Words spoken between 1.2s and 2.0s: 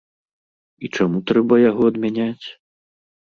трэба яго